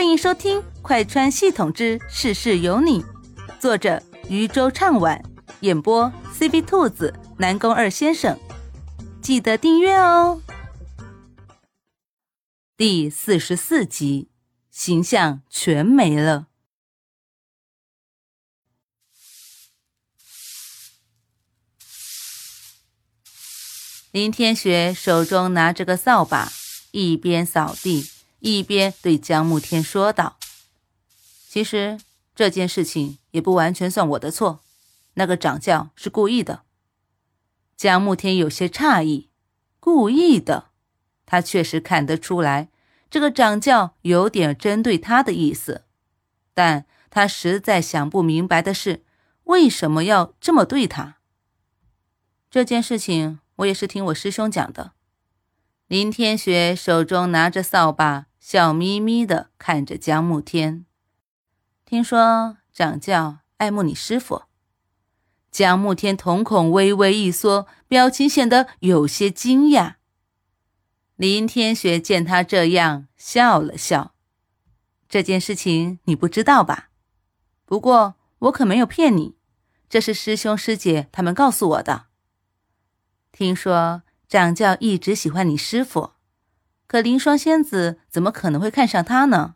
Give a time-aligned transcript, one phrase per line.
[0.00, 3.02] 欢迎收听《快穿系统之事事有你》，
[3.60, 5.22] 作者渔舟唱晚，
[5.60, 8.40] 演播 C B 兔子、南宫二先生。
[9.20, 10.40] 记得订阅哦。
[12.78, 14.30] 第四十四集，
[14.70, 16.46] 形象全没了。
[24.12, 26.50] 林天雪手中拿着个扫把，
[26.92, 28.10] 一边扫地。
[28.40, 30.38] 一边对江慕天说道
[31.48, 32.00] ：“其实
[32.34, 34.60] 这件事情也不完全算我的错，
[35.14, 36.62] 那个掌教是故意的。”
[37.76, 39.30] 江慕天有些诧异
[39.78, 40.70] ：“故意的？
[41.26, 42.70] 他确实看得出来，
[43.10, 45.84] 这个掌教有点针对他的意思，
[46.54, 49.04] 但他实在想不明白的是，
[49.44, 51.18] 为什么要这么对他？
[52.50, 54.92] 这件事情我也是听我师兄讲的。”
[55.86, 58.28] 林天雪手中拿着扫把。
[58.40, 60.86] 笑眯眯的看着江慕天，
[61.84, 64.44] 听说掌教爱慕你师傅。
[65.50, 69.96] 江慕天瞳孔微微一缩，表情显得有些惊讶。
[71.16, 74.14] 林天雪见他这样，笑了笑
[75.06, 76.88] ：“这件事情你不知道吧？
[77.66, 79.36] 不过我可没有骗你，
[79.90, 82.06] 这是师兄师姐他们告诉我的。
[83.30, 86.12] 听说掌教一直喜欢你师傅。”
[86.90, 89.54] 可凌霜仙子怎么可能会看上他呢？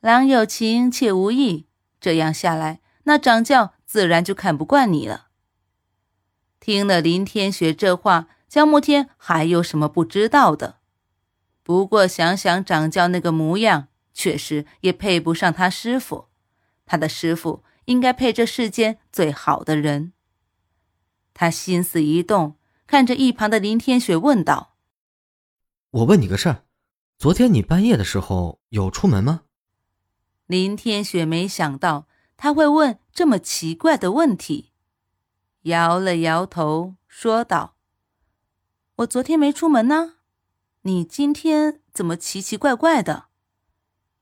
[0.00, 1.66] 郎有情妾无意，
[1.98, 5.28] 这样下来，那掌教自然就看不惯你了。
[6.60, 10.80] 听了林天雪这话，江慕天还有什么不知道的？
[11.62, 16.26] 不过想想掌教那个模样，确实也配不上他师傅。
[16.84, 20.12] 他的师傅应该配这世间最好的人。
[21.32, 24.75] 他心思一动，看着一旁的林天雪问道。
[25.90, 26.64] 我问你个事儿，
[27.16, 29.42] 昨天你半夜的时候有出门吗？
[30.46, 32.06] 林天雪没想到
[32.36, 34.72] 他会问这么奇怪的问题，
[35.62, 37.76] 摇了摇头，说道
[38.96, 40.14] ：“我昨天没出门呢。
[40.82, 43.26] 你今天怎么奇奇怪怪的？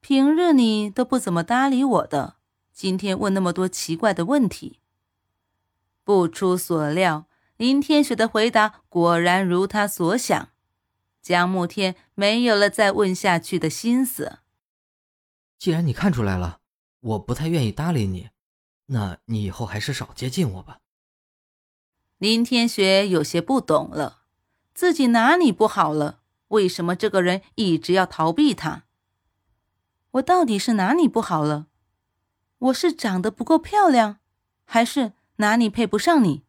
[0.01, 2.37] 平日你都不怎么搭理我的，
[2.73, 4.81] 今天问那么多奇怪的问题。”
[6.05, 7.27] 不出所料，
[7.57, 10.51] 林天雪的回答果然如他所想。
[11.25, 14.41] 江慕天没有了再问下去的心思。
[15.59, 16.61] 既然你看出来了，
[17.01, 18.29] 我不太愿意搭理你，
[18.89, 20.81] 那你以后还是少接近我吧。
[22.19, 24.25] 林天雪有些不懂了，
[24.75, 26.21] 自己哪里不好了？
[26.49, 28.85] 为什么这个人一直要逃避他？
[30.11, 31.69] 我到底是哪里不好了？
[32.59, 34.19] 我是长得不够漂亮，
[34.67, 36.45] 还是哪里配不上你？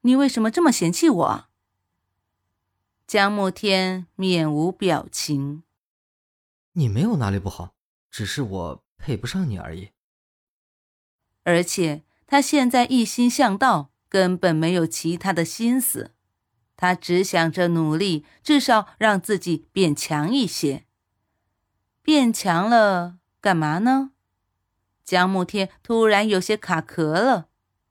[0.00, 1.49] 你为什么这么嫌弃我？
[3.10, 5.64] 江慕天面无表情。
[6.74, 7.74] 你没有哪里不好，
[8.08, 9.90] 只是我配不上你而已。
[11.42, 16.12] 而且他现在一心向道，根本没有其他的心思，
[16.76, 20.84] 他只想着努力，至少让自己变强一些。
[22.02, 24.12] 变强了干嘛呢？
[25.04, 27.48] 江慕天突然有些卡壳了，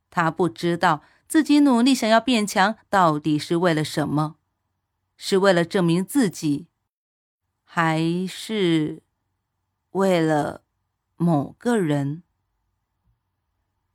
[0.09, 4.37] 他不知道自己努力想要变强到底是为了什么。
[5.21, 6.67] 是为了证明自己，
[7.65, 9.03] 还是
[9.91, 10.63] 为了
[11.17, 12.23] 某个人？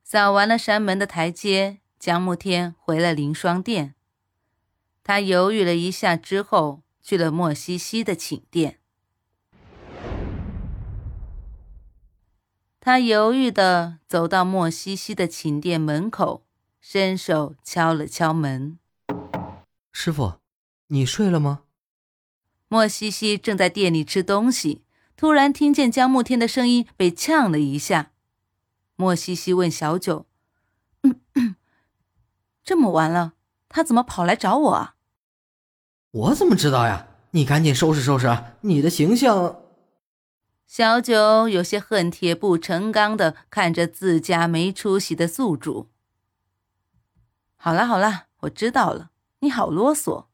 [0.02, 3.94] 扫完了山门的台阶，江慕天回了凌霜殿。
[5.02, 8.78] 他犹豫了一下之后，去了莫西西的寝殿。
[12.78, 16.44] 他犹豫的走到莫西西的寝殿门口，
[16.82, 18.78] 伸手敲了敲门
[19.90, 20.34] ：“师傅。”
[20.88, 21.62] 你睡了吗？
[22.68, 24.82] 莫西西正在店里吃东西，
[25.16, 28.10] 突然听见江慕天的声音，被呛了一下。
[28.96, 30.26] 莫西西问小九
[32.64, 33.34] ：“这么晚了，
[33.68, 34.96] 他怎么跑来找我啊？”
[36.10, 37.08] 我怎么知道呀？
[37.32, 39.60] 你赶紧收拾收拾，你的形象。
[40.66, 45.88] 小九有些恨铁不成钢的看着自家没出息的宿主。
[47.56, 49.10] 好了好了，我知道了，
[49.40, 50.26] 你好啰嗦。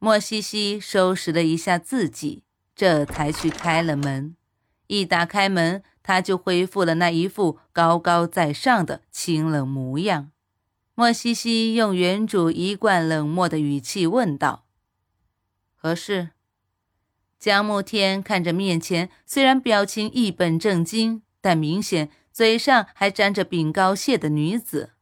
[0.00, 2.44] 莫西西收拾了一下自己，
[2.76, 4.36] 这才去开了门。
[4.86, 10.30] 一打开门，他就恢复了那一副高高在上的清冷模样。
[10.94, 14.64] 莫西西用原主一贯冷漠的语气问道
[15.74, 16.30] ：“何事？”
[17.38, 24.92] 江慕天看着面前虽然表情一本正经，但明显嘴上还沾着饼膏屑的女子，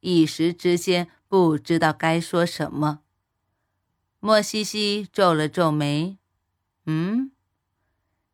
[0.00, 3.00] 一时之间不知道该说什么。
[4.20, 6.18] 莫西西皱了皱眉，
[6.86, 7.30] 嗯。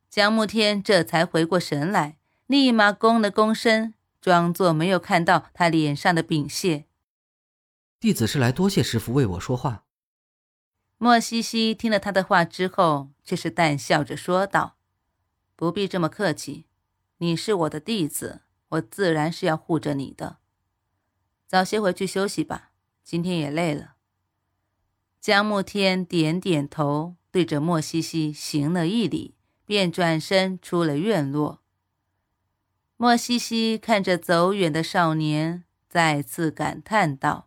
[0.08, 6.84] 江慕天这才回过神来，立马躬了躬身，装作没有看到他脸上的屏屑。
[7.98, 9.84] 弟子是来多谢师傅为我说话。
[10.98, 14.76] 莫西西听了他的话之后，却是淡笑着说道
[15.56, 16.66] ：“不必这么客气，
[17.18, 20.38] 你是我的弟子，我自然是要护着你的。
[21.46, 23.91] 早些回去休息吧，今天也累了。”
[25.22, 31.62] 江慕天点点头，对着莫西西行了一礼，便转身出了院落。
[32.96, 37.46] 莫西西看着走远的少年，再次感叹道：“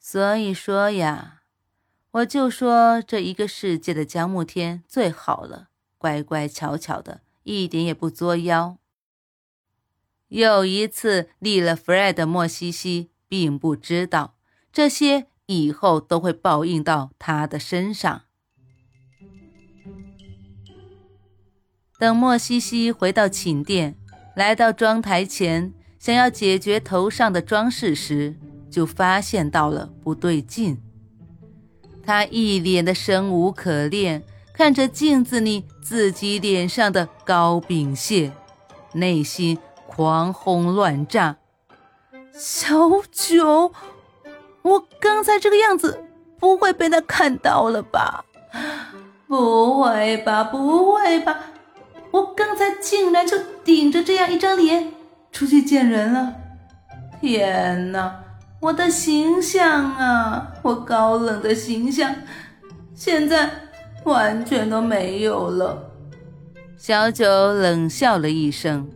[0.00, 1.42] 所以说呀，
[2.10, 5.68] 我就说这一个世界的江慕天最好了，
[5.98, 8.76] 乖乖巧巧的，一点也不作妖。”
[10.26, 14.34] 又一次立了 Fred 的莫西西，并不知道
[14.72, 15.28] 这些。
[15.50, 18.22] 以后都会报应到他的身上。
[21.98, 23.96] 等莫西西回到寝殿，
[24.36, 28.36] 来到妆台前，想要解决头上的装饰时，
[28.70, 30.80] 就发现到了不对劲。
[32.04, 34.22] 他一脸的生无可恋，
[34.54, 38.32] 看着镜子里自己脸上的高秉谢，
[38.92, 39.58] 内心
[39.88, 41.38] 狂轰乱炸。
[42.32, 43.72] 小九。
[44.62, 46.04] 我刚才这个样子
[46.38, 48.24] 不会被他看到了吧？
[49.26, 51.38] 不会吧，不会吧！
[52.10, 54.92] 我刚才竟然就顶着这样一张脸
[55.30, 56.34] 出去见人了！
[57.20, 58.20] 天哪，
[58.60, 62.12] 我的形象啊，我高冷的形象，
[62.92, 63.48] 现在
[64.04, 65.90] 完全都没有了。
[66.76, 68.90] 小九冷笑了一声，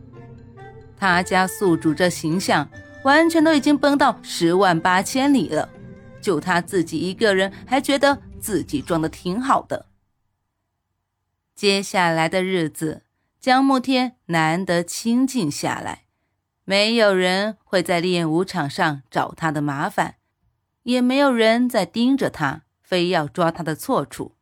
[0.98, 2.68] 他家宿主这形象。
[3.04, 5.68] 完全都已经崩到十万八千里了，
[6.20, 9.86] 就他自己一个人还觉得自己装的挺好的。
[11.54, 13.02] 接下来的日子，
[13.38, 16.04] 江慕天难得清静下来，
[16.64, 20.16] 没有人会在练武场上找他的麻烦，
[20.84, 24.34] 也没有人在盯着他，非要抓他的错处。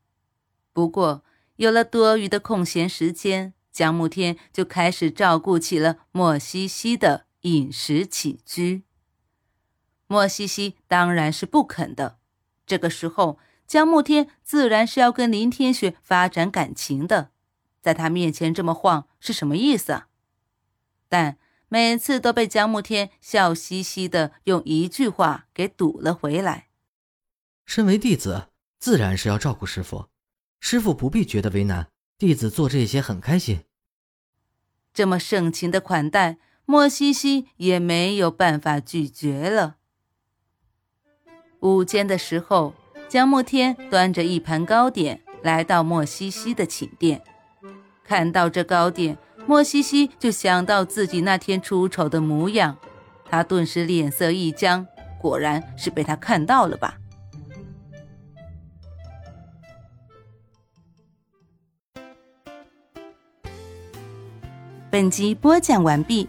[0.72, 1.24] 不过，
[1.56, 7.26] 有了多余的空闲时间，江慕天就开始照顾起了莫西西的。
[7.42, 8.84] 饮食起居，
[10.06, 12.18] 莫西西当然是不肯的。
[12.66, 17.32] 这个时候，江慕天自然是要跟林天雪发展感情的，
[17.80, 20.08] 在他面前这么晃是什么意思啊？
[21.08, 26.68] 但每次都被江慕天笑嘻嘻的用一句话给堵了回来。
[27.64, 30.08] 身为弟子，自然是要照顾师傅，
[30.60, 33.64] 师傅不必觉得为难，弟子做这些很开心。
[34.94, 36.38] 这么盛情的款待。
[36.64, 39.76] 莫西西也没有办法拒绝了。
[41.60, 42.74] 午间的时候，
[43.08, 47.22] 江慕天端着一盘糕点来到莫西西的寝殿，
[48.04, 52.76] 看到这糕点，莫西西就想到自己那天出丑的模样，
[53.24, 54.86] 他顿时脸色一僵，
[55.20, 56.96] 果然是被他看到了吧。
[64.90, 66.28] 本集播讲完毕。